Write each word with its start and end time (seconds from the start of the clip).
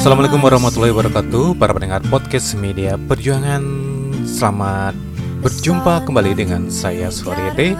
Assalamualaikum 0.00 0.40
warahmatullahi 0.40 0.96
wabarakatuh. 0.96 1.60
Para 1.60 1.76
pendengar 1.76 2.00
podcast 2.08 2.56
media 2.56 2.96
perjuangan 2.96 3.60
Selamat 4.24 4.96
berjumpa 5.44 6.08
kembali 6.08 6.32
dengan 6.32 6.72
saya 6.72 7.12
Suaryete 7.12 7.76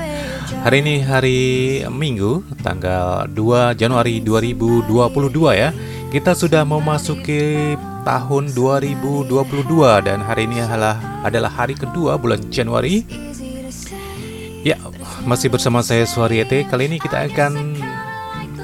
Hari 0.68 0.76
ini 0.84 1.00
hari 1.00 1.40
Minggu 1.88 2.44
Tanggal 2.60 3.24
2 3.32 3.72
Januari 3.80 4.20
2022 4.20 4.92
ya. 5.56 5.72
Kita 6.12 6.36
sudah 6.36 6.68
memasuki 6.68 7.72
tahun 8.04 8.52
2022 8.52 9.32
Dan 10.04 10.20
hari 10.20 10.44
ini 10.44 10.60
adalah, 10.60 11.24
adalah 11.24 11.48
hari 11.48 11.72
kedua 11.72 12.20
bulan 12.20 12.52
Januari. 12.52 13.00
Ya, 14.60 14.76
masih 15.24 15.48
bersama 15.48 15.80
saya 15.80 16.04
Suaryete 16.04 16.68
Kali 16.68 16.84
ini 16.84 17.00
kita 17.00 17.24
akan 17.32 17.80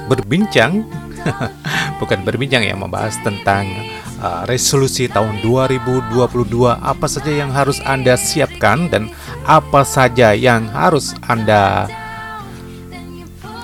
berbincang. 0.09 0.81
Bukan 2.01 2.25
berbincang 2.25 2.65
ya 2.65 2.73
membahas 2.73 3.13
tentang 3.21 3.69
uh, 4.17 4.43
resolusi 4.49 5.05
tahun 5.05 5.45
2022 5.45 6.17
apa 6.73 7.05
saja 7.05 7.31
yang 7.31 7.53
harus 7.53 7.77
Anda 7.85 8.17
siapkan 8.17 8.89
dan 8.89 9.13
apa 9.45 9.85
saja 9.85 10.33
yang 10.33 10.67
harus 10.73 11.13
Anda 11.29 11.85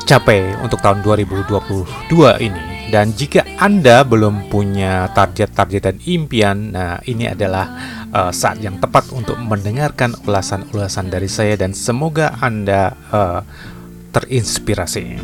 capai 0.05 0.53
untuk 0.61 0.79
tahun 0.85 1.01
2022 1.01 2.13
ini. 2.45 2.63
Dan 2.85 3.17
jika 3.17 3.41
Anda 3.57 4.05
belum 4.05 4.53
punya 4.53 5.09
target-target 5.11 5.81
dan 5.81 5.97
impian 6.05 6.69
nah 6.69 7.01
ini 7.09 7.25
adalah 7.33 7.65
uh, 8.13 8.29
saat 8.29 8.61
yang 8.61 8.77
tepat 8.77 9.09
untuk 9.09 9.35
mendengarkan 9.41 10.13
ulasan-ulasan 10.23 11.09
dari 11.09 11.27
saya 11.27 11.57
dan 11.57 11.73
semoga 11.73 12.37
Anda 12.39 12.93
uh, 13.09 13.41
terinspirasi. 14.13 15.17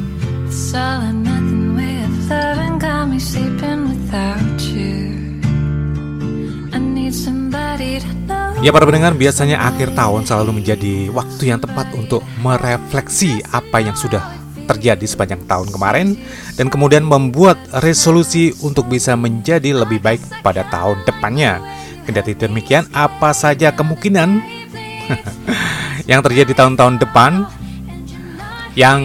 Ya 8.60 8.76
para 8.76 8.84
pendengar 8.84 9.16
biasanya 9.16 9.64
akhir 9.64 9.96
tahun 9.96 10.28
selalu 10.28 10.60
menjadi 10.60 11.08
waktu 11.16 11.56
yang 11.56 11.64
tepat 11.64 11.96
untuk 11.96 12.20
merefleksi 12.44 13.40
apa 13.48 13.80
yang 13.80 13.96
sudah 13.96 14.22
terjadi 14.68 15.08
sepanjang 15.08 15.40
tahun 15.48 15.72
kemarin 15.72 16.20
dan 16.60 16.68
kemudian 16.68 17.08
membuat 17.08 17.56
resolusi 17.80 18.52
untuk 18.60 18.92
bisa 18.92 19.16
menjadi 19.16 19.72
lebih 19.72 20.04
baik 20.04 20.20
pada 20.44 20.68
tahun 20.68 21.00
depannya. 21.08 21.64
Kendati 22.04 22.36
demikian, 22.36 22.92
apa 22.92 23.32
saja 23.32 23.72
kemungkinan 23.72 24.30
yang 26.12 26.20
terjadi 26.20 26.52
tahun-tahun 26.60 27.00
depan 27.08 27.61
yang 28.76 29.02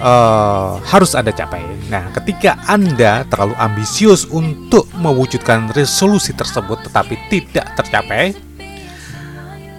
uh, 0.00 0.76
harus 0.84 1.16
Anda 1.16 1.32
capai. 1.32 1.64
Nah, 1.88 2.12
ketika 2.12 2.60
Anda 2.68 3.24
terlalu 3.26 3.56
ambisius 3.56 4.28
untuk 4.28 4.84
mewujudkan 5.00 5.72
resolusi 5.72 6.36
tersebut 6.36 6.84
tetapi 6.84 7.16
tidak 7.32 7.72
tercapai, 7.80 8.36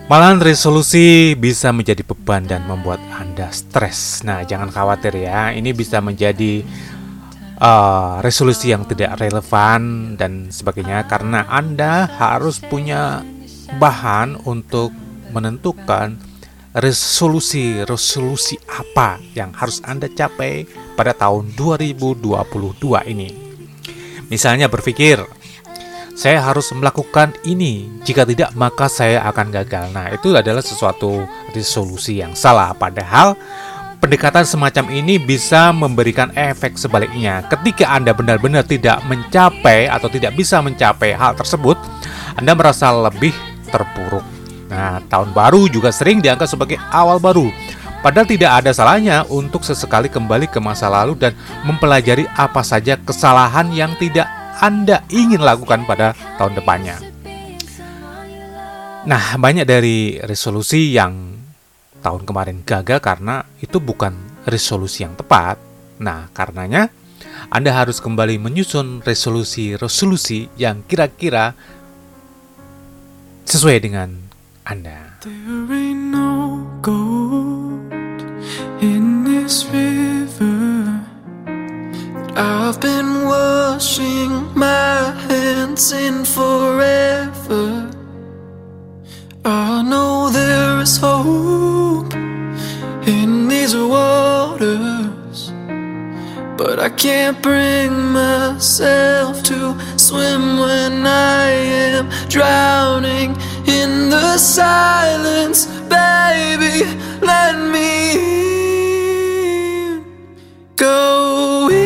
malahan 0.10 0.42
resolusi 0.42 1.38
bisa 1.38 1.70
menjadi 1.70 2.02
beban 2.02 2.50
dan 2.50 2.66
membuat 2.66 3.00
Anda 3.14 3.54
stres. 3.54 4.26
Nah, 4.26 4.42
jangan 4.42 4.74
khawatir 4.74 5.14
ya, 5.22 5.54
ini 5.54 5.70
bisa 5.70 6.02
menjadi 6.02 6.66
uh, 7.62 8.26
resolusi 8.26 8.74
yang 8.74 8.90
tidak 8.90 9.22
relevan 9.22 10.14
dan 10.18 10.50
sebagainya 10.50 11.06
karena 11.06 11.46
Anda 11.46 12.10
harus 12.10 12.58
punya 12.58 13.22
bahan 13.78 14.50
untuk 14.50 14.92
menentukan 15.32 16.31
resolusi-resolusi 16.72 18.56
apa 18.72 19.20
yang 19.36 19.52
harus 19.52 19.84
Anda 19.84 20.08
capai 20.08 20.64
pada 20.96 21.12
tahun 21.12 21.52
2022 21.60 22.32
ini. 23.12 23.30
Misalnya 24.32 24.72
berpikir, 24.72 25.20
saya 26.16 26.40
harus 26.40 26.72
melakukan 26.72 27.36
ini, 27.44 27.92
jika 28.08 28.24
tidak 28.24 28.56
maka 28.56 28.88
saya 28.88 29.20
akan 29.28 29.52
gagal. 29.52 29.92
Nah, 29.92 30.16
itu 30.16 30.32
adalah 30.32 30.64
sesuatu 30.64 31.28
resolusi 31.52 32.24
yang 32.24 32.32
salah. 32.32 32.72
Padahal 32.72 33.36
pendekatan 34.00 34.48
semacam 34.48 34.88
ini 34.96 35.20
bisa 35.20 35.76
memberikan 35.76 36.32
efek 36.32 36.80
sebaliknya. 36.80 37.44
Ketika 37.52 37.92
Anda 37.92 38.16
benar-benar 38.16 38.64
tidak 38.64 39.04
mencapai 39.12 39.92
atau 39.92 40.08
tidak 40.08 40.40
bisa 40.40 40.64
mencapai 40.64 41.12
hal 41.12 41.36
tersebut, 41.36 41.76
Anda 42.40 42.56
merasa 42.56 42.96
lebih 42.96 43.36
terpuruk 43.68 44.41
Nah, 44.72 45.04
tahun 45.12 45.36
baru 45.36 45.68
juga 45.68 45.92
sering 45.92 46.24
dianggap 46.24 46.48
sebagai 46.48 46.80
awal 46.96 47.20
baru. 47.20 47.52
Padahal 48.02 48.26
tidak 48.26 48.64
ada 48.64 48.72
salahnya 48.74 49.28
untuk 49.30 49.62
sesekali 49.62 50.10
kembali 50.10 50.50
ke 50.50 50.58
masa 50.58 50.90
lalu 50.90 51.14
dan 51.20 51.36
mempelajari 51.68 52.26
apa 52.34 52.66
saja 52.66 52.98
kesalahan 52.98 53.70
yang 53.70 53.94
tidak 54.00 54.26
Anda 54.58 55.06
ingin 55.12 55.44
lakukan 55.44 55.86
pada 55.86 56.18
tahun 56.40 56.58
depannya. 56.58 56.98
Nah, 59.06 59.38
banyak 59.38 59.68
dari 59.68 60.18
resolusi 60.24 60.96
yang 60.96 61.36
tahun 62.02 62.26
kemarin 62.26 62.66
gagal 62.66 63.04
karena 63.04 63.46
itu 63.62 63.78
bukan 63.78 64.16
resolusi 64.50 65.06
yang 65.06 65.14
tepat. 65.14 65.60
Nah, 66.02 66.32
karenanya 66.34 66.90
Anda 67.54 67.76
harus 67.76 68.02
kembali 68.02 68.42
menyusun 68.42 69.06
resolusi-resolusi 69.06 70.54
yang 70.58 70.82
kira-kira 70.90 71.54
sesuai 73.46 73.78
dengan 73.84 74.31
Anda. 74.66 75.14
There 75.22 75.74
ain't 75.74 76.12
no 76.12 76.70
gold 76.82 78.22
in 78.82 79.24
this 79.24 79.66
river 79.66 81.02
I've 82.36 82.80
been 82.80 83.26
washing 83.26 84.58
my 84.58 85.12
hands 85.28 85.92
in 85.92 86.24
forever. 86.24 87.92
I 89.44 89.82
know 89.82 90.30
there 90.30 90.80
is 90.80 90.96
hope 90.98 92.14
in 92.14 93.48
these 93.48 93.76
waters, 93.76 95.52
but 96.56 96.80
I 96.80 96.90
can't 96.90 97.42
bring 97.42 97.92
myself 98.14 99.44
to 99.44 99.76
swim 99.98 100.60
when 100.60 101.06
I 101.06 101.50
am 101.50 102.10
drowning 102.30 103.36
in 103.36 103.41
the 104.32 104.38
silence, 104.38 105.66
baby, 105.90 106.86
let 107.22 107.56
me. 107.74 107.92
Go 110.78 111.70
easy 111.70 111.84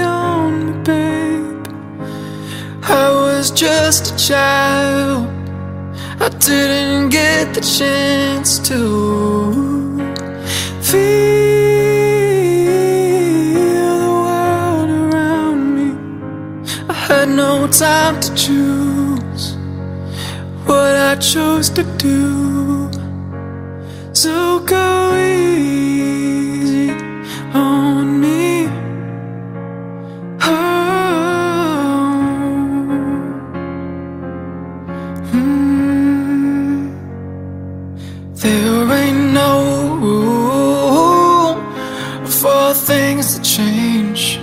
on 0.00 0.50
me, 0.64 0.72
babe. 0.82 1.66
I 2.82 3.10
was 3.10 3.50
just 3.50 4.02
a 4.14 4.16
child, 4.28 5.28
I 6.26 6.28
didn't 6.48 7.10
get 7.10 7.52
the 7.52 7.60
chance 7.60 8.58
to 8.70 8.78
feel. 10.80 11.28
The 13.98 14.08
world 14.24 14.90
around 15.02 15.60
me 15.76 15.88
I 16.88 16.94
had 16.94 17.28
no 17.28 17.66
time 17.66 18.16
to 18.20 18.34
choose 18.34 18.67
what 20.68 20.94
I 20.94 21.16
chose 21.16 21.70
to 21.70 21.82
do. 21.96 22.90
So 24.12 24.60
go 24.60 25.16
easy 25.16 26.90
on 27.54 28.20
me. 28.20 28.68
Oh. 30.42 30.48
Mm. 35.32 36.92
There 38.34 38.92
ain't 39.02 39.32
no 39.32 39.52
room 40.04 41.56
for 42.26 42.74
things 42.74 43.34
to 43.34 43.42
change. 43.42 44.38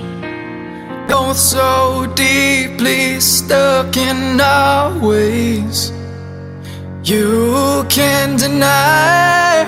Going 1.08 1.36
so 1.36 2.08
deeply 2.16 3.20
stuck 3.20 3.96
in 3.96 4.42
our 4.42 4.98
ways. 5.08 5.92
You 7.06 7.86
can't 7.88 8.40
deny 8.40 9.64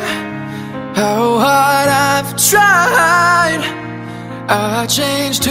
how 0.96 1.38
hard 1.38 1.88
I've 1.88 2.36
tried. 2.36 3.62
I 4.50 4.88
changed 4.88 5.44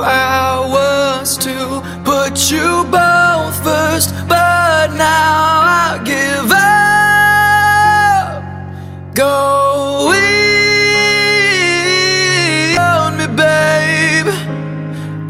I 0.00 0.60
was 0.66 1.36
to 1.36 1.82
put 2.06 2.50
you 2.50 2.84
both 2.84 3.54
first, 3.62 4.14
but 4.26 4.94
now 4.94 5.60
I 5.60 6.00
give 6.06 6.50
up. 6.50 7.04
Go 9.14 10.08
on 12.80 13.18
me, 13.18 13.26
babe. 13.36 14.28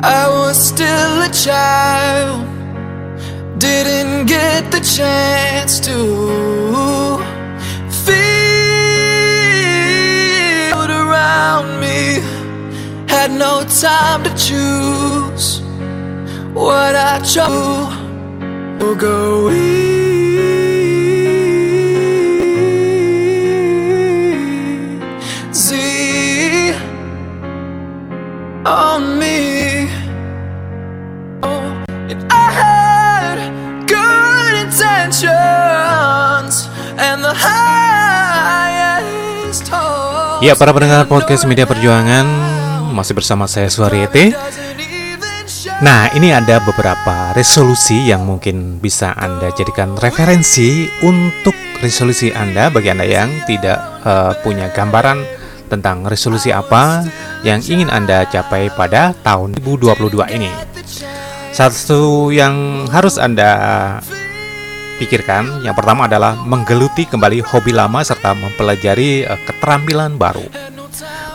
I 0.04 0.28
was 0.28 0.56
still 0.56 1.22
a 1.22 1.30
child, 1.30 2.46
didn't 3.84 4.26
get 4.26 4.70
the 4.70 4.80
chance 4.80 5.80
to 5.80 5.96
feel 8.04 8.26
around 11.02 11.80
me. 11.80 12.20
Had 13.08 13.30
no 13.32 13.64
time 13.64 14.24
to 14.24 14.30
choose 14.46 15.60
what 16.54 16.94
I 16.96 17.20
chose. 17.34 17.94
We'll 18.80 18.96
go 18.96 19.48
Ya, 40.46 40.54
para 40.54 40.70
pendengar 40.70 41.10
podcast 41.10 41.43
Media 41.43 41.66
Perjuangan 41.66 42.22
masih 42.94 43.19
bersama 43.19 43.50
saya 43.50 43.66
show. 43.66 43.82
Nah, 45.82 46.06
ini 46.14 46.31
ada 46.31 46.62
beberapa 46.62 47.34
resolusi 47.34 48.06
yang 48.06 48.22
mungkin 48.22 48.78
bisa 48.78 49.10
Anda 49.19 49.50
jadikan 49.50 49.98
referensi 49.98 50.87
untuk 51.02 51.50
resolusi 51.82 52.31
Anda 52.31 52.70
bagi 52.70 52.94
Anda 52.94 53.02
yang 53.10 53.43
tidak 53.50 54.06
eh, 54.06 54.32
punya 54.46 54.70
gambaran 54.70 55.26
tentang 55.66 56.06
resolusi 56.06 56.54
apa 56.54 57.02
yang 57.42 57.58
ingin 57.66 57.90
Anda 57.90 58.22
capai 58.31 58.70
pada 58.70 59.19
tahun 59.26 59.58
2022 59.58 60.31
ini. 60.31 60.54
Satu 61.50 62.31
yang 62.31 62.87
harus 62.94 63.19
Anda 63.19 63.50
pikirkan, 64.96 65.62
yang 65.62 65.76
pertama 65.76 66.08
adalah 66.08 66.34
menggeluti 66.34 67.04
kembali 67.04 67.44
hobi 67.44 67.72
lama 67.76 68.00
serta 68.00 68.32
mempelajari 68.32 69.22
eh, 69.28 69.40
keterampilan 69.44 70.16
baru. 70.16 70.48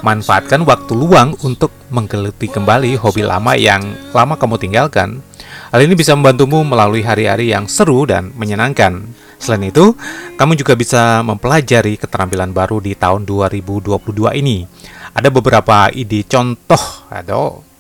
Manfaatkan 0.02 0.66
waktu 0.66 0.98
luang 0.98 1.38
untuk 1.46 1.70
menggeluti 1.94 2.50
kembali 2.50 2.98
hobi 2.98 3.22
lama 3.22 3.54
yang 3.54 3.86
lama 4.12 4.34
kamu 4.34 4.58
tinggalkan. 4.58 5.22
Hal 5.70 5.80
ini 5.86 5.94
bisa 5.94 6.18
membantumu 6.18 6.66
melalui 6.66 7.06
hari-hari 7.06 7.54
yang 7.54 7.70
seru 7.70 8.04
dan 8.10 8.34
menyenangkan. 8.34 9.06
Selain 9.38 9.70
itu, 9.70 9.94
kamu 10.36 10.58
juga 10.58 10.74
bisa 10.74 11.22
mempelajari 11.22 11.96
keterampilan 12.02 12.52
baru 12.52 12.82
di 12.82 12.98
tahun 12.98 13.24
2022 13.30 13.98
ini. 14.42 14.66
Ada 15.14 15.30
beberapa 15.30 15.90
ide 15.94 16.26
contoh 16.26 17.10
atau 17.10 17.71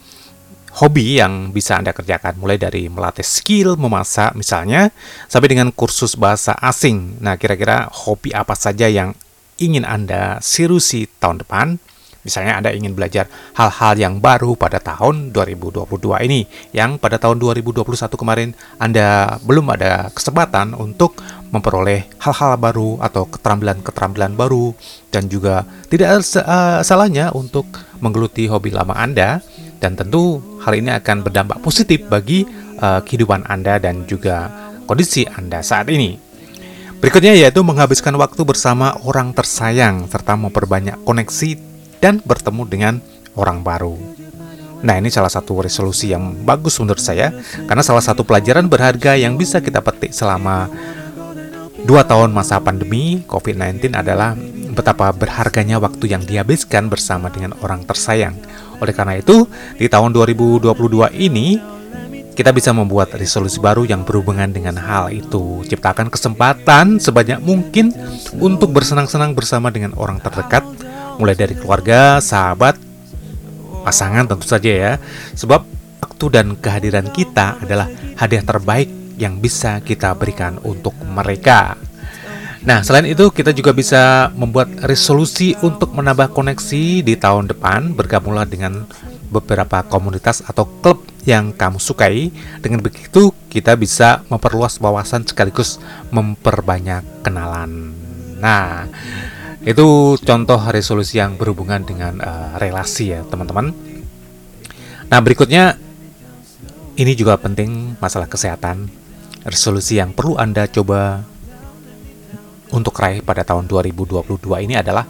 hobi 0.80 1.20
yang 1.20 1.52
bisa 1.52 1.76
Anda 1.76 1.92
kerjakan 1.92 2.40
mulai 2.40 2.56
dari 2.56 2.88
melatih 2.88 3.26
skill 3.26 3.76
memasak 3.76 4.32
misalnya 4.40 4.94
sampai 5.28 5.52
dengan 5.52 5.70
kursus 5.76 6.16
bahasa 6.16 6.56
asing. 6.64 7.20
Nah, 7.20 7.36
kira-kira 7.36 7.92
hobi 7.92 8.32
apa 8.32 8.56
saja 8.56 8.88
yang 8.88 9.12
ingin 9.60 9.84
Anda 9.84 10.40
sirusi 10.40 11.08
tahun 11.20 11.44
depan? 11.44 11.80
Misalnya 12.22 12.62
Anda 12.62 12.70
ingin 12.70 12.94
belajar 12.94 13.26
hal-hal 13.58 13.98
yang 13.98 14.22
baru 14.22 14.54
pada 14.54 14.78
tahun 14.78 15.34
2022 15.34 15.90
ini 16.30 16.46
yang 16.70 17.02
pada 17.02 17.18
tahun 17.18 17.42
2021 17.42 17.82
kemarin 18.14 18.54
Anda 18.78 19.42
belum 19.42 19.74
ada 19.74 20.14
kesempatan 20.14 20.78
untuk 20.78 21.18
memperoleh 21.50 22.06
hal-hal 22.22 22.62
baru 22.62 23.02
atau 23.02 23.26
keterampilan-keterampilan 23.26 24.38
baru 24.38 24.78
dan 25.10 25.34
juga 25.34 25.66
tidak 25.90 26.22
eh, 26.22 26.80
salahnya 26.86 27.34
untuk 27.34 27.66
menggeluti 27.98 28.46
hobi 28.46 28.70
lama 28.70 28.94
Anda 28.94 29.42
dan 29.82 29.98
tentu 29.98 30.40
hal 30.62 30.78
ini 30.78 30.94
akan 30.94 31.26
berdampak 31.26 31.58
positif 31.60 32.06
bagi 32.06 32.46
eh, 32.78 33.00
kehidupan 33.02 33.50
Anda 33.50 33.82
dan 33.82 34.06
juga 34.06 34.48
kondisi 34.86 35.26
Anda 35.26 35.66
saat 35.66 35.90
ini. 35.90 36.16
Berikutnya 37.02 37.34
yaitu 37.34 37.66
menghabiskan 37.66 38.14
waktu 38.14 38.46
bersama 38.46 38.94
orang 39.02 39.34
tersayang 39.34 40.06
serta 40.06 40.38
memperbanyak 40.38 41.02
koneksi 41.02 41.58
dan 41.98 42.22
bertemu 42.22 42.64
dengan 42.70 42.94
orang 43.34 43.66
baru. 43.66 43.98
Nah, 44.82 44.98
ini 44.98 45.14
salah 45.14 45.30
satu 45.30 45.62
resolusi 45.66 46.14
yang 46.14 46.46
bagus 46.46 46.78
menurut 46.82 47.02
saya 47.02 47.34
karena 47.66 47.82
salah 47.86 48.02
satu 48.06 48.22
pelajaran 48.26 48.66
berharga 48.70 49.18
yang 49.18 49.38
bisa 49.38 49.62
kita 49.62 49.82
petik 49.82 50.14
selama 50.14 50.70
dua 51.86 52.06
tahun 52.06 52.34
masa 52.34 52.62
pandemi 52.62 53.22
COVID-19 53.26 53.98
adalah 53.98 54.38
betapa 54.74 55.14
berharganya 55.14 55.78
waktu 55.78 56.06
yang 56.14 56.22
dihabiskan 56.26 56.90
bersama 56.90 57.30
dengan 57.30 57.58
orang 57.62 57.86
tersayang. 57.86 58.38
Oleh 58.82 58.94
karena 58.98 59.14
itu, 59.16 59.46
di 59.78 59.86
tahun 59.86 60.10
2022 60.12 61.14
ini 61.22 61.62
kita 62.34 62.50
bisa 62.56 62.74
membuat 62.74 63.14
resolusi 63.14 63.62
baru 63.62 63.86
yang 63.86 64.02
berhubungan 64.02 64.50
dengan 64.50 64.80
hal 64.82 65.14
itu. 65.14 65.62
Ciptakan 65.70 66.10
kesempatan 66.10 66.98
sebanyak 66.98 67.38
mungkin 67.38 67.94
untuk 68.42 68.74
bersenang-senang 68.74 69.38
bersama 69.38 69.70
dengan 69.70 69.94
orang 69.94 70.18
terdekat, 70.18 70.66
mulai 71.22 71.38
dari 71.38 71.54
keluarga, 71.54 72.18
sahabat, 72.18 72.80
pasangan 73.86 74.26
tentu 74.26 74.50
saja 74.50 74.72
ya. 74.72 74.94
Sebab 75.38 75.62
waktu 76.02 76.26
dan 76.34 76.58
kehadiran 76.58 77.06
kita 77.14 77.62
adalah 77.62 77.86
hadiah 78.18 78.42
terbaik 78.42 78.90
yang 79.22 79.38
bisa 79.38 79.78
kita 79.86 80.18
berikan 80.18 80.58
untuk 80.66 80.98
mereka. 81.06 81.78
Nah, 82.62 82.86
selain 82.86 83.10
itu 83.10 83.34
kita 83.34 83.58
juga 83.58 83.74
bisa 83.74 84.30
membuat 84.38 84.86
resolusi 84.86 85.58
untuk 85.66 85.98
menambah 85.98 86.30
koneksi 86.30 87.02
di 87.02 87.18
tahun 87.18 87.50
depan. 87.50 87.98
Bergabunglah 87.98 88.46
dengan 88.46 88.86
beberapa 89.34 89.82
komunitas 89.88 90.46
atau 90.46 90.70
klub 90.86 91.02
yang 91.26 91.58
kamu 91.58 91.82
sukai. 91.82 92.30
Dengan 92.62 92.86
begitu, 92.86 93.34
kita 93.50 93.74
bisa 93.74 94.22
memperluas 94.30 94.78
wawasan 94.78 95.26
sekaligus 95.26 95.82
memperbanyak 96.14 97.26
kenalan. 97.26 97.98
Nah, 98.38 98.86
itu 99.66 100.18
contoh 100.22 100.62
resolusi 100.70 101.18
yang 101.18 101.42
berhubungan 101.42 101.82
dengan 101.82 102.22
eh, 102.22 102.50
relasi 102.62 103.18
ya, 103.18 103.26
teman-teman. 103.26 103.74
Nah, 105.10 105.20
berikutnya 105.20 105.82
ini 106.94 107.18
juga 107.18 107.42
penting 107.42 107.98
masalah 107.98 108.30
kesehatan. 108.30 108.86
Resolusi 109.42 109.98
yang 109.98 110.14
perlu 110.14 110.38
Anda 110.38 110.70
coba 110.70 111.26
untuk 112.72 112.96
raih 112.98 113.24
pada 113.24 113.44
tahun 113.44 113.68
2022 113.68 114.66
ini 114.68 114.76
adalah 114.80 115.08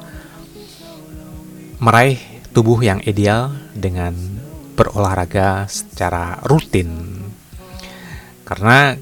meraih 1.82 2.18
tubuh 2.54 2.78
yang 2.82 3.02
ideal 3.06 3.54
dengan 3.74 4.14
berolahraga 4.78 5.66
secara 5.70 6.42
rutin. 6.46 7.22
Karena 8.46 8.94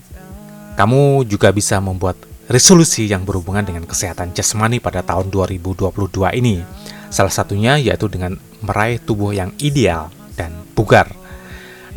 kamu 0.80 1.28
juga 1.28 1.52
bisa 1.52 1.82
membuat 1.84 2.16
resolusi 2.48 3.06
yang 3.06 3.28
berhubungan 3.28 3.68
dengan 3.68 3.84
kesehatan 3.84 4.32
jasmani 4.32 4.80
pada 4.80 5.04
tahun 5.04 5.28
2022 5.28 5.92
ini. 6.40 6.64
Salah 7.10 7.34
satunya 7.34 7.76
yaitu 7.76 8.08
dengan 8.08 8.38
meraih 8.64 9.02
tubuh 9.02 9.36
yang 9.36 9.52
ideal 9.60 10.08
dan 10.40 10.54
bugar. 10.72 11.19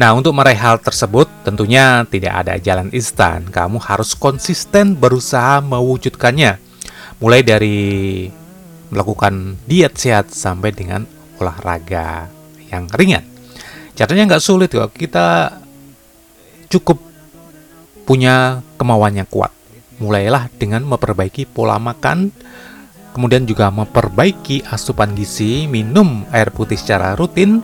Nah, 0.01 0.17
untuk 0.17 0.33
meraih 0.33 0.57
hal 0.57 0.81
tersebut 0.81 1.29
tentunya 1.45 2.09
tidak 2.09 2.33
ada 2.45 2.57
jalan 2.57 2.89
instan. 2.97 3.45
Kamu 3.49 3.77
harus 3.77 4.17
konsisten 4.17 4.97
berusaha 4.97 5.61
mewujudkannya. 5.61 6.57
Mulai 7.21 7.41
dari 7.45 7.79
melakukan 8.89 9.61
diet 9.69 9.97
sehat 10.01 10.33
sampai 10.33 10.73
dengan 10.73 11.05
olahraga 11.37 12.29
yang 12.73 12.89
ringan. 12.93 13.25
Caranya 13.93 14.33
nggak 14.33 14.45
sulit 14.45 14.73
kok. 14.73 14.97
Kita 14.97 15.61
cukup 16.73 16.97
punya 18.09 18.65
kemauan 18.81 19.21
yang 19.21 19.29
kuat. 19.29 19.53
Mulailah 20.01 20.49
dengan 20.57 20.83
memperbaiki 20.89 21.47
pola 21.47 21.77
makan, 21.77 22.33
kemudian 23.13 23.45
juga 23.45 23.69
memperbaiki 23.69 24.67
asupan 24.67 25.13
gizi, 25.15 25.69
minum 25.69 26.25
air 26.33 26.51
putih 26.51 26.81
secara 26.81 27.15
rutin, 27.15 27.63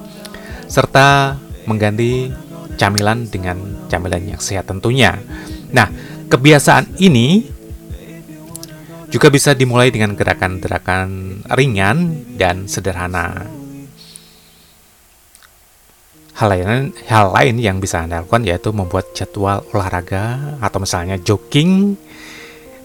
serta 0.70 1.34
mengganti 1.68 2.32
camilan 2.80 3.28
dengan 3.28 3.84
camilan 3.92 4.24
yang 4.24 4.40
sehat 4.40 4.64
tentunya. 4.64 5.20
Nah, 5.68 5.92
kebiasaan 6.32 6.96
ini 6.96 7.44
juga 9.08 9.28
bisa 9.32 9.52
dimulai 9.52 9.88
dengan 9.92 10.12
gerakan-gerakan 10.16 11.40
ringan 11.52 12.24
dan 12.36 12.68
sederhana. 12.68 13.48
Hal 16.38 16.54
lain, 16.54 16.94
hal 17.10 17.34
lain 17.34 17.56
yang 17.58 17.82
bisa 17.82 17.98
Anda 17.98 18.22
lakukan 18.22 18.46
yaitu 18.46 18.70
membuat 18.70 19.10
jadwal 19.10 19.66
olahraga 19.74 20.54
atau 20.62 20.78
misalnya 20.78 21.18
jogging, 21.18 21.98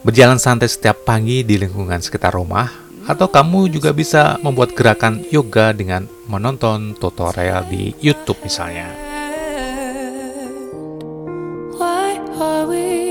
berjalan 0.02 0.42
santai 0.42 0.66
setiap 0.66 1.06
pagi 1.06 1.46
di 1.46 1.54
lingkungan 1.54 2.02
sekitar 2.02 2.34
rumah, 2.34 2.66
atau 3.04 3.28
kamu 3.28 3.72
juga 3.72 3.92
bisa 3.92 4.40
membuat 4.40 4.72
gerakan 4.72 5.24
yoga 5.28 5.76
dengan 5.76 6.08
menonton 6.28 6.96
tutorial 6.96 7.68
di 7.68 7.92
YouTube 8.00 8.40
misalnya. 8.44 8.88
Are 12.34 12.66
we 12.66 13.04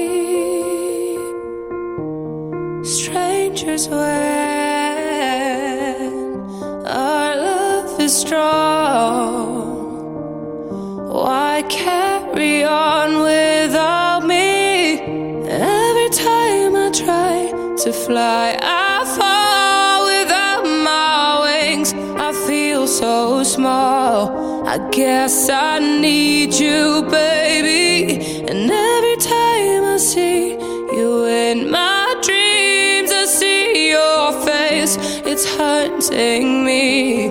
so 23.03 23.43
small. 23.43 24.65
I 24.65 24.77
guess 24.89 25.49
I 25.49 25.79
need 25.79 26.53
you, 26.53 27.03
baby. 27.11 28.45
And 28.49 28.71
every 28.71 29.17
time 29.17 29.83
I 29.95 29.97
see 29.97 30.51
you 30.97 31.25
in 31.25 31.69
my 31.69 32.15
dreams, 32.27 33.11
I 33.11 33.25
see 33.25 33.89
your 33.89 34.31
face. 34.47 34.95
It's 35.31 35.45
haunting 35.57 36.63
me. 36.63 37.27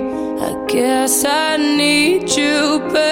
I 0.48 0.52
guess 0.68 1.24
I 1.24 1.56
need 1.56 2.28
you, 2.28 2.78
baby. 2.92 3.11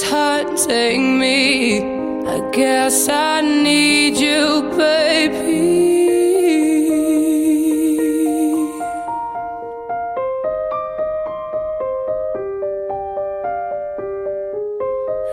It's 0.00 0.08
haunting 0.08 1.18
me. 1.18 1.80
I 2.24 2.38
guess 2.52 3.08
I 3.08 3.40
need 3.40 4.16
you, 4.16 4.62
baby. 4.76 5.98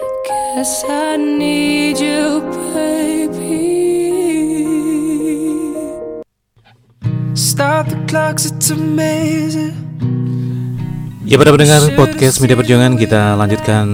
I 0.02 0.08
guess 0.26 0.84
I 0.90 1.18
need 1.18 2.00
you, 2.00 2.42
baby. 2.74 3.36
Stop 7.36 7.86
the 7.90 8.04
clocks, 8.08 8.48
it's 8.48 8.72
amazing. 8.72 9.85
Ya 11.26 11.42
pada 11.42 11.50
pendengar 11.50 11.82
podcast 11.98 12.38
Media 12.38 12.54
Perjuangan 12.54 13.02
kita 13.02 13.34
lanjutkan 13.34 13.86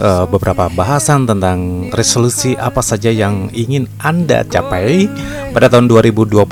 eh, 0.00 0.24
beberapa 0.24 0.72
bahasan 0.72 1.28
tentang 1.28 1.92
resolusi 1.92 2.56
apa 2.56 2.80
saja 2.80 3.12
yang 3.12 3.52
ingin 3.52 3.84
Anda 4.00 4.40
capai 4.48 5.04
pada 5.52 5.68
tahun 5.68 5.92
2022 5.92 6.48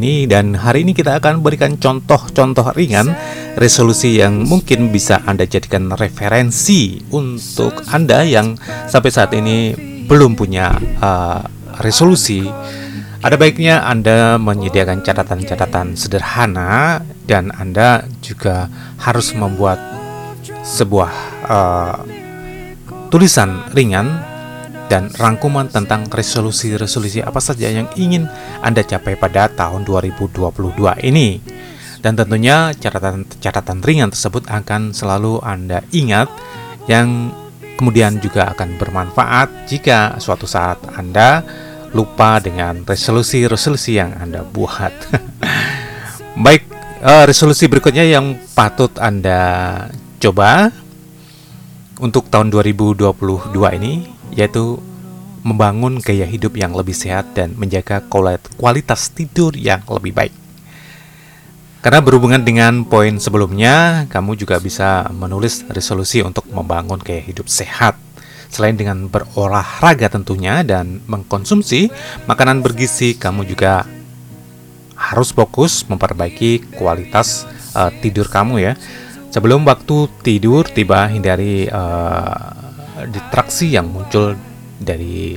ini. 0.00 0.24
Dan 0.24 0.56
hari 0.56 0.88
ini 0.88 0.96
kita 0.96 1.20
akan 1.20 1.44
berikan 1.44 1.76
contoh-contoh 1.76 2.72
ringan 2.72 3.12
resolusi 3.60 4.24
yang 4.24 4.48
mungkin 4.48 4.88
bisa 4.88 5.20
Anda 5.28 5.44
jadikan 5.44 5.92
referensi 5.92 7.04
untuk 7.12 7.84
Anda 7.92 8.24
yang 8.24 8.56
sampai 8.88 9.10
saat 9.12 9.36
ini 9.36 9.76
belum 10.08 10.32
punya 10.32 10.80
eh, 10.80 11.40
resolusi 11.84 12.40
ada 13.24 13.40
baiknya 13.40 13.80
Anda 13.88 14.36
menyediakan 14.36 15.00
catatan-catatan 15.00 15.96
sederhana 15.96 17.00
dan 17.24 17.48
Anda 17.56 18.04
juga 18.20 18.68
harus 19.00 19.32
membuat 19.32 19.80
sebuah 20.60 21.12
uh, 21.48 21.96
tulisan 23.08 23.64
ringan 23.72 24.20
dan 24.92 25.08
rangkuman 25.16 25.72
tentang 25.72 26.04
resolusi-resolusi 26.12 27.24
apa 27.24 27.40
saja 27.40 27.72
yang 27.72 27.88
ingin 27.96 28.28
Anda 28.60 28.84
capai 28.84 29.16
pada 29.16 29.48
tahun 29.48 29.88
2022 29.88 30.44
ini. 31.08 31.40
Dan 32.04 32.20
tentunya 32.20 32.76
catatan-catatan 32.76 33.80
ringan 33.80 34.12
tersebut 34.12 34.44
akan 34.52 34.92
selalu 34.92 35.40
Anda 35.40 35.80
ingat 35.96 36.28
yang 36.84 37.32
kemudian 37.80 38.20
juga 38.20 38.52
akan 38.52 38.76
bermanfaat 38.76 39.64
jika 39.64 40.20
suatu 40.20 40.44
saat 40.44 40.76
Anda 40.92 41.40
lupa 41.94 42.42
dengan 42.42 42.82
resolusi-resolusi 42.82 43.96
yang 43.96 44.12
Anda 44.18 44.42
buat. 44.42 44.92
Baik, 46.44 46.66
eh, 47.00 47.24
resolusi 47.24 47.70
berikutnya 47.70 48.02
yang 48.02 48.36
patut 48.52 48.90
Anda 48.98 49.86
coba 50.18 50.74
untuk 52.02 52.26
tahun 52.26 52.50
2022 52.50 53.06
ini 53.78 54.10
yaitu 54.34 54.82
membangun 55.46 56.02
gaya 56.02 56.26
hidup 56.26 56.58
yang 56.58 56.74
lebih 56.74 56.96
sehat 56.96 57.36
dan 57.38 57.54
menjaga 57.54 58.02
kuali- 58.10 58.42
kualitas 58.58 59.12
tidur 59.14 59.54
yang 59.54 59.84
lebih 59.86 60.10
baik. 60.10 60.34
Karena 61.84 62.00
berhubungan 62.00 62.40
dengan 62.40 62.88
poin 62.88 63.20
sebelumnya, 63.20 64.08
kamu 64.08 64.40
juga 64.40 64.56
bisa 64.56 65.04
menulis 65.12 65.68
resolusi 65.68 66.24
untuk 66.24 66.48
membangun 66.48 66.96
gaya 66.96 67.20
hidup 67.20 67.44
sehat. 67.44 68.00
Selain 68.54 68.78
dengan 68.78 69.10
berolahraga 69.10 70.06
tentunya 70.14 70.62
dan 70.62 71.02
mengkonsumsi 71.10 71.90
makanan 72.30 72.62
bergizi, 72.62 73.18
kamu 73.18 73.50
juga 73.50 73.82
harus 74.94 75.34
fokus 75.34 75.82
memperbaiki 75.90 76.78
kualitas 76.78 77.50
eh, 77.74 77.90
tidur 77.98 78.30
kamu 78.30 78.62
ya. 78.62 78.78
Sebelum 79.34 79.66
waktu 79.66 80.06
tidur 80.22 80.70
tiba, 80.70 81.10
hindari 81.10 81.66
eh, 81.66 82.34
distraksi 83.10 83.74
yang 83.74 83.90
muncul 83.90 84.38
dari 84.78 85.34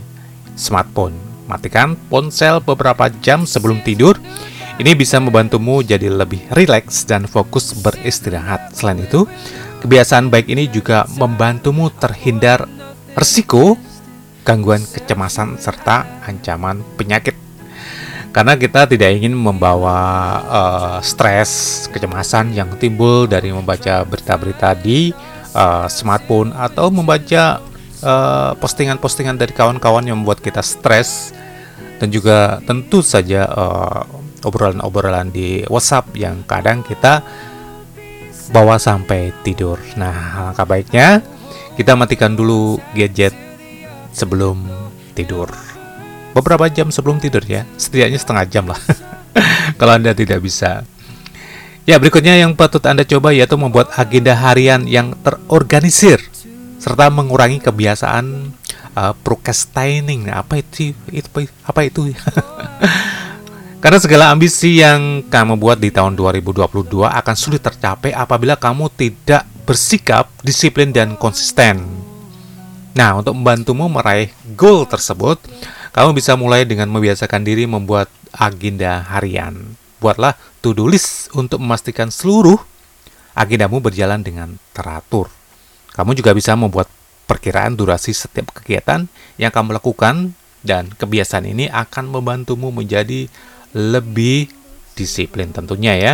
smartphone. 0.53 1.17
Matikan 1.49 1.97
ponsel 2.13 2.61
beberapa 2.61 3.09
jam 3.25 3.49
sebelum 3.49 3.81
tidur. 3.81 4.13
Ini 4.77 4.93
bisa 4.93 5.17
membantumu 5.17 5.81
jadi 5.81 6.05
lebih 6.05 6.53
rileks 6.53 7.09
dan 7.09 7.25
fokus 7.25 7.73
beristirahat. 7.81 8.77
Selain 8.77 9.01
itu, 9.01 9.25
kebiasaan 9.81 10.29
baik 10.29 10.53
ini 10.53 10.69
juga 10.69 11.09
membantumu 11.17 11.89
terhindar 11.89 12.76
resiko 13.17 13.73
gangguan 14.45 14.79
kecemasan 14.79 15.57
serta 15.57 16.23
ancaman 16.23 16.85
penyakit. 16.95 17.35
Karena 18.31 18.53
kita 18.53 18.85
tidak 18.85 19.17
ingin 19.17 19.33
membawa 19.33 19.97
eh, 20.45 20.97
stres, 21.01 21.83
kecemasan 21.89 22.53
yang 22.53 22.69
timbul 22.77 23.25
dari 23.25 23.49
membaca 23.49 24.05
berita-berita 24.05 24.77
di 24.77 25.09
eh, 25.51 25.87
smartphone 25.89 26.53
atau 26.53 26.93
membaca 26.93 27.59
eh, 27.99 28.51
postingan-postingan 28.61 29.41
dari 29.41 29.51
kawan-kawan 29.51 30.05
yang 30.05 30.21
membuat 30.21 30.39
kita 30.39 30.61
stres 30.61 31.33
dan 31.97 32.13
juga 32.13 32.61
tentu 32.61 33.01
saja 33.01 33.49
obrolan-obrolan 34.45 35.33
di 35.33 35.65
WhatsApp 35.65 36.13
yang 36.13 36.45
kadang 36.45 36.85
kita 36.85 37.25
bawa 38.53 38.77
sampai 38.77 39.33
tidur. 39.41 39.81
Nah, 39.97 40.45
langkah 40.53 40.69
baiknya 40.69 41.25
kita 41.77 41.93
matikan 41.93 42.33
dulu 42.33 42.81
gadget 42.97 43.37
sebelum 44.09 44.65
tidur. 45.13 45.53
Beberapa 46.33 46.65
jam 46.73 46.89
sebelum 46.89 47.21
tidur 47.21 47.45
ya, 47.45 47.69
setidaknya 47.77 48.17
setengah 48.17 48.45
jam 48.49 48.65
lah. 48.65 48.81
Kalau 49.79 49.93
Anda 49.93 50.17
tidak 50.17 50.41
bisa. 50.41 50.81
Ya, 51.85 52.01
berikutnya 52.01 52.35
yang 52.35 52.57
patut 52.57 52.81
Anda 52.83 53.05
coba 53.05 53.29
yaitu 53.31 53.55
membuat 53.55 53.93
agenda 53.93 54.33
harian 54.33 54.89
yang 54.89 55.13
terorganisir 55.21 56.19
serta 56.81 57.13
mengurangi 57.13 57.61
kebiasaan 57.61 58.51
uh, 58.97 59.13
procrastinating. 59.21 60.33
Apa 60.33 60.65
itu? 60.65 60.97
Itu 61.13 61.45
apa 61.61 61.85
itu? 61.85 62.09
Karena 63.83 64.01
segala 64.01 64.33
ambisi 64.33 64.81
yang 64.81 65.29
kamu 65.29 65.61
buat 65.61 65.77
di 65.77 65.93
tahun 65.93 66.17
2022 66.17 66.65
akan 67.05 67.35
sulit 67.37 67.61
tercapai 67.61 68.09
apabila 68.09 68.57
kamu 68.57 68.89
tidak 68.97 69.45
bersikap 69.67 70.31
disiplin 70.47 70.95
dan 70.95 71.19
konsisten. 71.19 71.83
Nah, 72.95 73.19
untuk 73.19 73.35
membantumu 73.35 73.91
meraih 73.91 74.31
goal 74.55 74.87
tersebut, 74.87 75.37
kamu 75.91 76.15
bisa 76.15 76.39
mulai 76.39 76.63
dengan 76.63 76.87
membiasakan 76.87 77.43
diri 77.43 77.67
membuat 77.67 78.07
agenda 78.31 79.03
harian. 79.11 79.75
Buatlah 79.99 80.39
to-do 80.63 80.87
list 80.87 81.29
untuk 81.35 81.59
memastikan 81.59 82.07
seluruh 82.07 82.57
agendamu 83.35 83.83
berjalan 83.83 84.23
dengan 84.23 84.55
teratur. 84.71 85.29
Kamu 85.93 86.15
juga 86.15 86.31
bisa 86.31 86.55
membuat 86.55 86.87
perkiraan 87.27 87.75
durasi 87.75 88.15
setiap 88.15 88.55
kegiatan 88.55 89.05
yang 89.35 89.51
kamu 89.51 89.75
lakukan 89.77 90.31
dan 90.63 90.89
kebiasaan 90.95 91.43
ini 91.43 91.67
akan 91.69 92.09
membantumu 92.09 92.71
menjadi 92.71 93.27
lebih 93.75 94.49
disiplin 94.97 95.53
tentunya 95.53 95.93
ya 95.93 96.13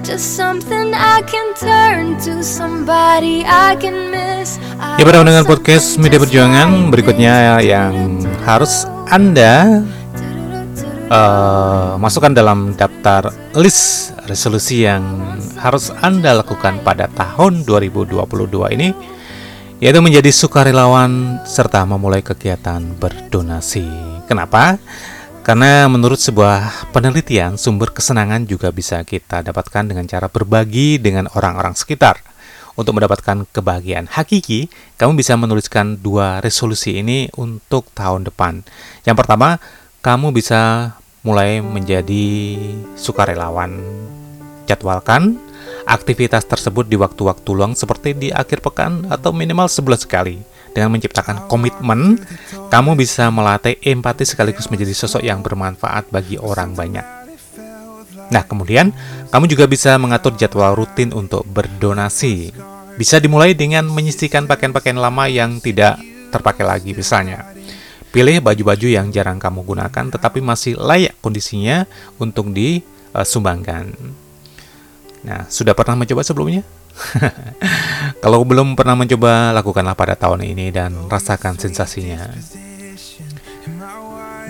Just 0.00 0.40
something 0.40 0.96
I 0.96 1.20
can 1.28 1.52
turn 1.60 2.16
to, 2.24 2.40
somebody 2.40 3.44
I 3.44 3.76
can 3.76 4.08
miss. 4.08 4.56
I 4.80 4.96
Ya 4.96 5.04
mendengar 5.04 5.44
something 5.44 5.44
podcast 5.44 6.00
Media 6.00 6.16
Perjuangan 6.16 6.88
berikutnya 6.88 7.60
yang 7.60 8.16
harus 8.48 8.88
Anda 9.12 9.84
eh, 11.04 11.92
masukkan 12.00 12.32
dalam 12.32 12.72
daftar 12.80 13.28
list 13.60 14.16
resolusi 14.24 14.88
yang 14.88 15.04
harus 15.60 15.92
Anda 16.00 16.32
lakukan 16.40 16.80
pada 16.80 17.04
tahun 17.12 17.68
2022 17.68 18.24
ini 18.80 18.96
yaitu 19.84 20.00
menjadi 20.00 20.32
sukarelawan 20.32 21.44
serta 21.44 21.84
memulai 21.84 22.24
kegiatan 22.24 22.96
berdonasi. 22.96 23.84
Kenapa? 24.24 24.80
Karena 25.50 25.90
menurut 25.90 26.22
sebuah 26.22 26.94
penelitian, 26.94 27.58
sumber 27.58 27.90
kesenangan 27.90 28.46
juga 28.46 28.70
bisa 28.70 29.02
kita 29.02 29.42
dapatkan 29.42 29.82
dengan 29.82 30.06
cara 30.06 30.30
berbagi 30.30 31.02
dengan 31.02 31.26
orang-orang 31.34 31.74
sekitar. 31.74 32.22
Untuk 32.78 32.94
mendapatkan 32.94 33.50
kebahagiaan 33.50 34.06
hakiki, 34.06 34.70
kamu 34.94 35.18
bisa 35.18 35.34
menuliskan 35.34 35.98
dua 35.98 36.38
resolusi 36.38 37.02
ini 37.02 37.26
untuk 37.34 37.90
tahun 37.98 38.30
depan. 38.30 38.62
Yang 39.02 39.26
pertama, 39.26 39.58
kamu 40.06 40.30
bisa 40.30 40.94
mulai 41.26 41.58
menjadi 41.58 42.54
sukarelawan. 42.94 43.74
Jadwalkan 44.70 45.34
aktivitas 45.82 46.46
tersebut 46.46 46.86
di 46.86 46.94
waktu-waktu 46.94 47.50
luang 47.50 47.74
seperti 47.74 48.14
di 48.14 48.30
akhir 48.30 48.62
pekan 48.62 49.10
atau 49.10 49.34
minimal 49.34 49.66
sebulan 49.66 49.98
sekali. 49.98 50.59
Dengan 50.70 50.94
menciptakan 50.94 51.50
komitmen, 51.50 52.22
kamu 52.70 52.94
bisa 52.94 53.26
melatih 53.34 53.74
empati 53.82 54.22
sekaligus 54.22 54.70
menjadi 54.70 54.94
sosok 54.94 55.22
yang 55.26 55.42
bermanfaat 55.42 56.14
bagi 56.14 56.38
orang 56.38 56.78
banyak. 56.78 57.02
Nah, 58.30 58.46
kemudian 58.46 58.94
kamu 59.34 59.50
juga 59.50 59.66
bisa 59.66 59.98
mengatur 59.98 60.38
jadwal 60.38 60.78
rutin 60.78 61.10
untuk 61.10 61.42
berdonasi. 61.50 62.54
Bisa 62.94 63.18
dimulai 63.18 63.58
dengan 63.58 63.90
menyisihkan 63.90 64.46
pakaian-pakaian 64.46 64.98
lama 64.98 65.26
yang 65.26 65.58
tidak 65.58 65.98
terpakai 66.30 66.62
lagi 66.62 66.94
misalnya. 66.94 67.42
Pilih 68.10 68.42
baju-baju 68.42 68.86
yang 68.86 69.10
jarang 69.10 69.38
kamu 69.38 69.66
gunakan 69.66 70.06
tetapi 70.10 70.42
masih 70.42 70.78
layak 70.78 71.14
kondisinya 71.22 71.86
untuk 72.18 72.50
disumbangkan. 72.54 73.94
Nah, 75.26 75.46
sudah 75.50 75.74
pernah 75.74 76.02
mencoba 76.02 76.22
sebelumnya? 76.22 76.62
Kalau 78.22 78.44
belum 78.44 78.76
pernah 78.76 78.96
mencoba, 78.96 79.54
lakukanlah 79.56 79.96
pada 79.96 80.14
tahun 80.14 80.44
ini 80.44 80.70
dan 80.72 80.94
rasakan 81.08 81.56
sensasinya. 81.56 82.30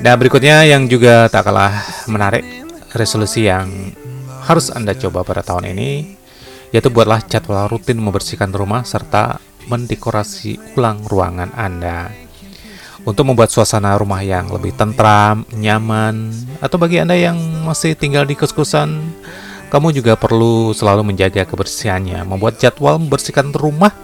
Nah, 0.01 0.15
berikutnya 0.17 0.65
yang 0.65 0.89
juga 0.89 1.29
tak 1.29 1.53
kalah 1.53 1.77
menarik, 2.09 2.43
resolusi 2.97 3.47
yang 3.47 3.93
harus 4.49 4.73
Anda 4.73 4.97
coba 4.97 5.23
pada 5.23 5.45
tahun 5.45 5.77
ini, 5.77 6.17
yaitu 6.73 6.89
buatlah 6.89 7.21
jadwal 7.29 7.69
rutin 7.69 8.01
membersihkan 8.01 8.51
rumah 8.51 8.83
serta 8.83 9.39
mendekorasi 9.69 10.75
ulang 10.75 11.05
ruangan 11.05 11.53
Anda. 11.53 12.09
Untuk 13.01 13.29
membuat 13.29 13.49
suasana 13.49 13.97
rumah 13.97 14.21
yang 14.21 14.53
lebih 14.53 14.77
tentram, 14.77 15.49
nyaman, 15.57 16.33
atau 16.61 16.77
bagi 16.77 17.01
Anda 17.01 17.17
yang 17.17 17.37
masih 17.65 17.97
tinggal 17.97 18.29
di 18.29 18.37
kos-kosan, 18.37 19.01
kamu 19.71 19.95
juga 19.95 20.19
perlu 20.19 20.75
selalu 20.75 21.15
menjaga 21.15 21.47
kebersihannya, 21.47 22.27
membuat 22.27 22.59
jadwal 22.59 22.99
membersihkan 22.99 23.55
rumah 23.55 23.95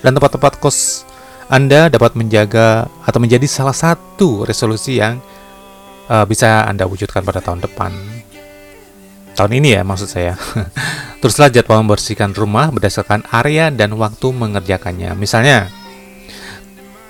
dan 0.00 0.14
tempat-tempat 0.14 0.62
kos 0.62 1.02
Anda 1.50 1.90
dapat 1.90 2.16
menjaga 2.16 2.86
atau 3.04 3.18
menjadi 3.20 3.44
salah 3.44 3.76
satu 3.76 4.46
resolusi 4.46 5.02
yang 5.02 5.20
uh, 6.06 6.24
bisa 6.24 6.64
Anda 6.64 6.86
wujudkan 6.86 7.26
pada 7.26 7.42
tahun 7.42 7.60
depan. 7.66 7.92
Tahun 9.34 9.52
ini 9.52 9.74
ya 9.76 9.82
maksud 9.82 10.08
saya. 10.08 10.38
Teruslah 11.20 11.50
jadwal 11.50 11.82
membersihkan 11.82 12.32
rumah 12.32 12.70
berdasarkan 12.70 13.26
area 13.34 13.68
dan 13.74 13.92
waktu 13.98 14.30
mengerjakannya. 14.30 15.18
Misalnya, 15.18 15.68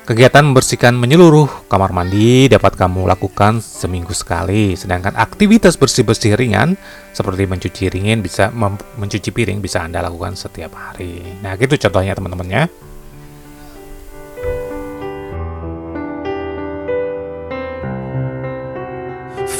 Kegiatan 0.02 0.42
membersihkan 0.42 0.98
menyeluruh 0.98 1.70
kamar 1.70 1.94
mandi 1.94 2.50
dapat 2.50 2.74
kamu 2.74 3.06
lakukan 3.06 3.62
seminggu 3.62 4.10
sekali, 4.10 4.74
sedangkan 4.74 5.14
aktivitas 5.14 5.78
bersih-bersih 5.78 6.34
ringan 6.34 6.74
seperti 7.14 7.46
mencuci 7.46 7.86
ringin 7.86 8.18
bisa 8.18 8.50
mencuci 8.98 9.30
piring 9.30 9.62
bisa 9.62 9.86
Anda 9.86 10.02
lakukan 10.02 10.34
setiap 10.34 10.74
hari. 10.74 11.22
Nah, 11.38 11.54
gitu 11.54 11.78
contohnya 11.78 12.18
teman-teman 12.18 12.50
ya. 12.50 12.64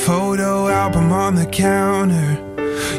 Photo 0.03 0.67
album 0.67 1.15
on 1.15 1.39
the 1.39 1.47
counter. 1.55 2.52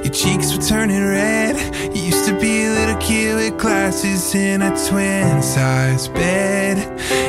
Your 0.04 0.14
cheeks 0.14 0.56
were 0.56 0.62
turning 0.62 1.04
red. 1.04 1.56
You 1.96 2.04
used 2.04 2.26
to 2.28 2.40
be 2.40 2.66
a 2.66 2.72
little 2.72 3.02
kid 3.02 3.36
with 3.36 3.60
glasses 3.60 4.36
in 4.36 4.62
a 4.62 4.70
twin 4.88 5.42
size 5.42 6.08
bed. 6.08 6.78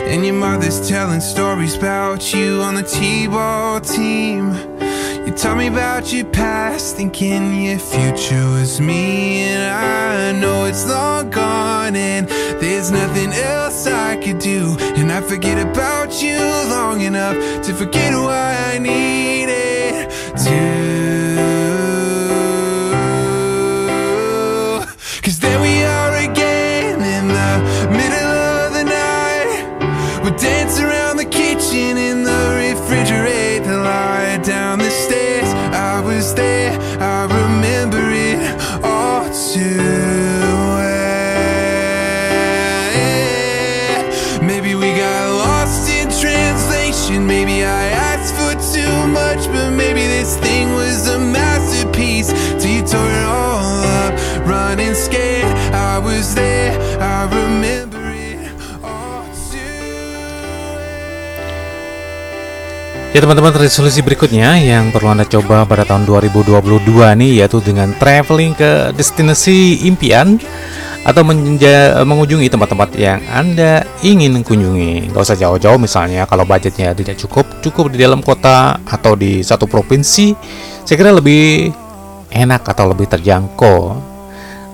And 0.09 0.25
your 0.25 0.35
mother's 0.35 0.89
telling 0.89 1.21
stories 1.21 1.75
about 1.77 2.35
you 2.35 2.61
on 2.63 2.75
the 2.75 2.83
T 2.83 3.27
ball 3.27 3.81
team. 3.81 4.53
You 5.27 5.33
tell 5.33 5.57
me 5.57 5.69
about 5.69 6.13
your 6.13 6.27
past, 6.27 6.97
thinking 6.97 7.63
your 7.63 7.79
future 7.79 8.47
was 8.51 8.81
me. 8.81 9.45
And 9.45 9.73
I 9.73 10.39
know 10.39 10.67
it's 10.67 10.87
long 10.87 11.31
gone, 11.31 11.97
and 11.97 12.29
there's 12.29 12.91
nothing 12.91 13.33
else 13.33 13.87
I 13.87 14.17
could 14.23 14.39
do. 14.39 14.77
And 14.97 15.11
I 15.11 15.23
forget 15.23 15.59
about 15.59 16.23
you 16.23 16.39
long 16.69 17.01
enough 17.01 17.37
to 17.65 17.73
forget 17.73 18.13
why 18.13 18.75
I 18.75 18.79
needed 18.79 20.11
to. 20.45 20.84
Ya 63.15 63.23
teman-teman 63.23 63.55
resolusi 63.55 64.03
berikutnya 64.03 64.59
yang 64.59 64.91
perlu 64.91 65.15
Anda 65.15 65.23
coba 65.23 65.63
pada 65.63 65.87
tahun 65.87 66.03
2022 66.03 66.59
nih 67.15 67.33
yaitu 67.39 67.63
dengan 67.63 67.95
traveling 67.95 68.59
ke 68.59 68.91
destinasi 68.91 69.87
impian 69.87 70.35
atau 71.07 71.23
mengunjungi 72.03 72.51
tempat-tempat 72.51 72.91
yang 72.99 73.23
Anda 73.31 73.87
ingin 74.03 74.43
kunjungi. 74.43 75.15
Gak 75.15 75.31
usah 75.31 75.39
jauh-jauh 75.39 75.79
misalnya 75.79 76.27
kalau 76.27 76.43
budgetnya 76.43 76.91
tidak 76.91 77.15
cukup, 77.23 77.47
cukup 77.63 77.95
di 77.95 78.03
dalam 78.03 78.19
kota 78.19 78.83
atau 78.83 79.15
di 79.15 79.47
satu 79.47 79.71
provinsi, 79.71 80.35
saya 80.83 80.97
kira 80.99 81.15
lebih 81.15 81.71
enak 82.35 82.67
atau 82.67 82.91
lebih 82.91 83.07
terjangkau. 83.15 83.95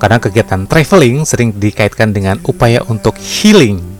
Karena 0.00 0.16
kegiatan 0.16 0.64
traveling 0.64 1.28
sering 1.28 1.52
dikaitkan 1.60 2.16
dengan 2.16 2.40
upaya 2.48 2.80
untuk 2.88 3.20
healing 3.20 3.99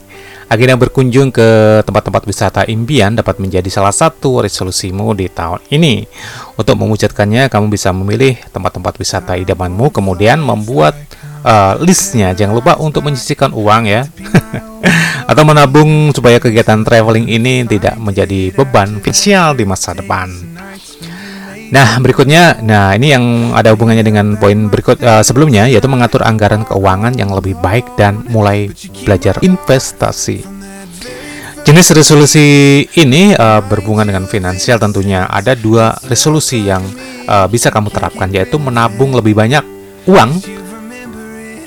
Akhirnya 0.51 0.75
berkunjung 0.75 1.31
ke 1.31 1.79
tempat-tempat 1.87 2.27
wisata 2.27 2.67
impian 2.67 3.15
dapat 3.15 3.39
menjadi 3.39 3.71
salah 3.71 3.95
satu 3.95 4.43
resolusimu 4.43 5.15
di 5.15 5.31
tahun 5.31 5.63
ini. 5.71 6.11
Untuk 6.59 6.75
mewujudkannya, 6.75 7.47
kamu 7.47 7.71
bisa 7.71 7.95
memilih 7.95 8.35
tempat-tempat 8.51 8.99
wisata 8.99 9.39
idamanmu, 9.39 9.95
kemudian 9.95 10.43
membuat 10.43 10.99
uh, 11.47 11.79
listnya. 11.79 12.35
Jangan 12.35 12.59
lupa 12.59 12.75
untuk 12.83 13.07
menyisihkan 13.07 13.55
uang 13.55 13.83
ya, 13.87 14.03
atau 15.31 15.47
menabung 15.47 16.11
supaya 16.11 16.43
kegiatan 16.43 16.83
traveling 16.83 17.31
ini 17.31 17.63
tidak 17.71 17.95
menjadi 18.03 18.51
beban 18.51 18.99
finansial 18.99 19.55
di 19.55 19.63
masa 19.63 19.95
depan. 19.95 20.50
Nah, 21.71 22.03
berikutnya, 22.03 22.59
nah 22.67 22.91
ini 22.99 23.15
yang 23.15 23.55
ada 23.55 23.71
hubungannya 23.71 24.03
dengan 24.03 24.35
poin 24.35 24.67
berikut 24.67 24.99
uh, 25.07 25.23
sebelumnya 25.23 25.71
yaitu 25.71 25.87
mengatur 25.87 26.27
anggaran 26.27 26.67
keuangan 26.67 27.15
yang 27.15 27.31
lebih 27.31 27.55
baik 27.63 27.87
dan 27.95 28.27
mulai 28.27 28.75
belajar 29.07 29.39
investasi. 29.39 30.43
Jenis 31.63 31.95
resolusi 31.95 32.83
ini 32.99 33.39
uh, 33.39 33.63
berhubungan 33.63 34.11
dengan 34.11 34.27
finansial 34.27 34.83
tentunya. 34.83 35.31
Ada 35.31 35.55
dua 35.55 35.95
resolusi 36.11 36.67
yang 36.67 36.83
uh, 37.31 37.47
bisa 37.47 37.71
kamu 37.71 37.95
terapkan 37.95 38.27
yaitu 38.35 38.59
menabung 38.59 39.15
lebih 39.15 39.39
banyak 39.39 39.63
uang 40.11 40.43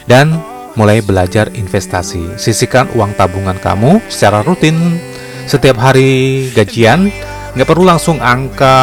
dan 0.04 0.36
mulai 0.76 1.00
belajar 1.00 1.48
investasi. 1.56 2.36
Sisihkan 2.36 2.92
uang 3.00 3.16
tabungan 3.16 3.56
kamu 3.56 4.04
secara 4.12 4.44
rutin 4.44 5.00
setiap 5.48 5.80
hari 5.80 6.52
gajian 6.52 7.08
nggak 7.54 7.68
perlu 7.70 7.86
langsung 7.86 8.18
angka 8.18 8.78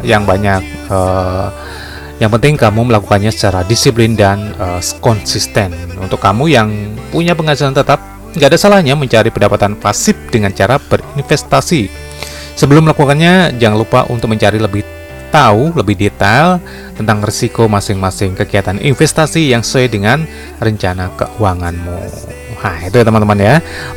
yang 0.00 0.24
banyak 0.24 0.64
uh, 0.88 1.52
yang 2.22 2.30
penting 2.30 2.54
kamu 2.54 2.88
melakukannya 2.88 3.28
secara 3.34 3.66
disiplin 3.66 4.14
dan 4.14 4.54
uh, 4.56 4.80
konsisten. 5.02 5.74
Untuk 5.98 6.22
kamu 6.22 6.46
yang 6.46 6.68
punya 7.10 7.34
penghasilan 7.34 7.74
tetap 7.74 7.98
nggak 8.34 8.48
ada 8.54 8.58
salahnya 8.58 8.94
mencari 8.94 9.28
pendapatan 9.28 9.76
pasif 9.76 10.14
dengan 10.30 10.54
cara 10.54 10.78
berinvestasi. 10.78 11.90
Sebelum 12.54 12.86
melakukannya 12.86 13.58
jangan 13.58 13.76
lupa 13.76 14.00
untuk 14.06 14.30
mencari 14.30 14.62
lebih 14.62 14.86
tahu 15.34 15.74
lebih 15.74 15.98
detail 15.98 16.62
tentang 16.94 17.18
risiko 17.26 17.66
masing-masing 17.66 18.38
kegiatan 18.38 18.78
investasi 18.78 19.50
yang 19.50 19.66
sesuai 19.66 19.90
dengan 19.90 20.22
rencana 20.62 21.10
keuanganmu. 21.18 21.98
Nah, 22.64 22.80
itu 22.80 22.96
ya 22.96 23.04
teman-teman 23.04 23.36
ya, 23.36 23.54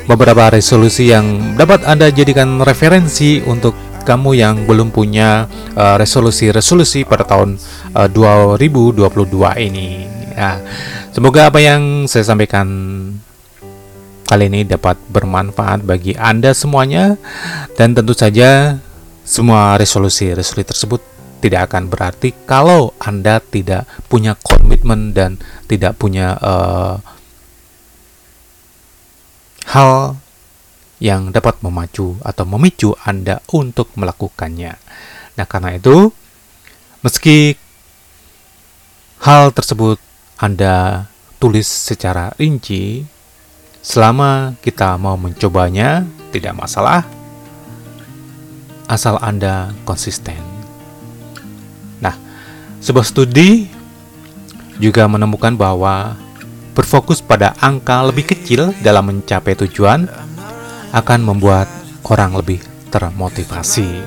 beberapa 0.09 0.51
resolusi 0.51 1.13
yang 1.13 1.55
dapat 1.55 1.87
Anda 1.87 2.11
jadikan 2.11 2.59
referensi 2.59 3.39
untuk 3.45 3.77
kamu 4.07 4.39
yang 4.39 4.55
belum 4.63 4.95
punya 4.95 5.51
uh, 5.75 5.99
resolusi-resolusi 5.99 7.03
pada 7.03 7.27
tahun 7.27 7.59
uh, 7.91 8.07
2022 8.07 9.03
ini. 9.67 10.07
Ya, 10.31 10.63
semoga 11.11 11.51
apa 11.51 11.59
yang 11.59 12.07
saya 12.07 12.23
sampaikan 12.23 12.67
kali 14.27 14.47
ini 14.47 14.63
dapat 14.63 14.95
bermanfaat 15.11 15.83
bagi 15.83 16.15
Anda 16.15 16.55
semuanya 16.55 17.19
dan 17.75 17.91
tentu 17.91 18.15
saja 18.15 18.79
semua 19.27 19.75
resolusi-resolusi 19.75 20.67
tersebut 20.67 21.01
tidak 21.43 21.71
akan 21.71 21.91
berarti 21.91 22.31
kalau 22.47 22.95
Anda 22.99 23.43
tidak 23.43 23.87
punya 24.07 24.39
komitmen 24.39 25.11
dan 25.11 25.35
tidak 25.67 25.99
punya 25.99 26.39
uh, 26.39 26.95
hal 29.67 30.15
yang 30.97 31.29
dapat 31.29 31.61
memacu 31.61 32.17
atau 32.25 32.43
memicu 32.45 32.97
Anda 33.05 33.41
untuk 33.53 33.93
melakukannya. 33.93 34.73
Nah, 35.37 35.45
karena 35.45 35.77
itu, 35.77 36.09
meski 37.05 37.53
hal 39.21 39.53
tersebut 39.53 40.01
Anda 40.41 41.05
tulis 41.37 41.69
secara 41.69 42.33
rinci, 42.41 43.05
selama 43.85 44.57
kita 44.65 44.97
mau 44.97 45.13
mencobanya, 45.15 46.01
tidak 46.33 46.57
masalah, 46.57 47.05
asal 48.89 49.21
Anda 49.21 49.69
konsisten. 49.85 50.41
Nah, 52.01 52.17
sebuah 52.81 53.05
studi 53.05 53.69
juga 54.81 55.05
menemukan 55.05 55.53
bahwa 55.53 56.17
berfokus 56.73 57.21
pada 57.21 57.57
angka 57.57 58.05
lebih 58.05 58.33
kecil 58.33 58.73
dalam 58.85 59.09
mencapai 59.09 59.57
tujuan 59.65 60.05
akan 60.91 61.19
membuat 61.23 61.67
orang 62.07 62.35
lebih 62.35 62.63
termotivasi. 62.91 64.03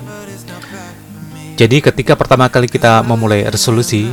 Jadi 1.61 1.77
ketika 1.85 2.17
pertama 2.17 2.49
kali 2.49 2.65
kita 2.65 3.05
memulai 3.05 3.45
resolusi, 3.45 4.09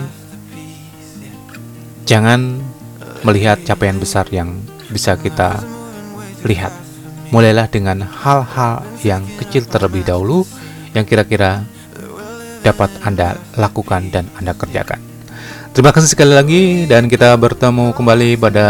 jangan 2.04 2.60
melihat 3.24 3.64
capaian 3.64 3.96
besar 3.96 4.28
yang 4.32 4.60
bisa 4.92 5.16
kita 5.16 5.64
lihat. 6.44 6.76
Mulailah 7.32 7.68
dengan 7.68 8.04
hal-hal 8.04 8.84
yang 9.04 9.24
kecil 9.40 9.68
terlebih 9.68 10.04
dahulu 10.04 10.48
yang 10.96 11.04
kira-kira 11.04 11.64
dapat 12.64 12.92
Anda 13.04 13.40
lakukan 13.56 14.12
dan 14.12 14.28
Anda 14.40 14.56
kerjakan. 14.56 15.00
Terima 15.72 15.92
kasih 15.96 16.10
sekali 16.12 16.34
lagi 16.36 16.64
dan 16.90 17.08
kita 17.08 17.36
bertemu 17.38 17.94
kembali 17.96 18.40
pada 18.40 18.68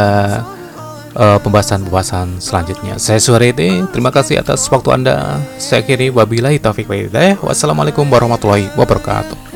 uh, 1.16 1.40
pembahasan-pembahasan 1.40 2.44
selanjutnya. 2.44 3.00
Saya 3.00 3.22
Suharete, 3.24 3.88
terima 3.96 4.12
kasih 4.12 4.44
atas 4.44 4.68
waktu 4.68 4.90
Anda. 4.92 5.40
Saya 5.56 5.86
kiri 5.86 6.12
wabillahi 6.12 6.60
taufik 6.60 6.92
wa 6.92 6.98
Wassalamualaikum 7.48 8.04
warahmatullahi 8.10 8.68
wabarakatuh. 8.76 9.47